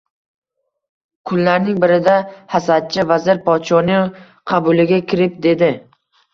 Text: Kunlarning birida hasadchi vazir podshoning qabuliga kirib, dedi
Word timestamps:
Kunlarning 1.31 1.77
birida 1.83 2.15
hasadchi 2.55 3.07
vazir 3.13 3.43
podshoning 3.51 4.11
qabuliga 4.55 5.03
kirib, 5.15 5.41
dedi 5.51 5.75